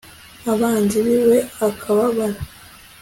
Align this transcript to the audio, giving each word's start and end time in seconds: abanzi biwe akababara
abanzi 0.51 0.97
biwe 1.05 1.37
akababara 1.65 2.39